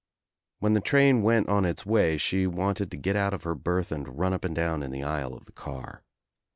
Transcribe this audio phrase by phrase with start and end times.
[0.57, 3.91] When the train went on Its way she wanted to get out of her berth
[3.91, 6.01] and run up and down in the aisle of the car.